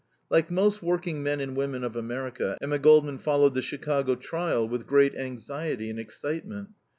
[0.31, 4.87] Like most working men and women of America, Emma Goldman followed the Chicago trial with
[4.87, 6.69] great anxiety and excitement.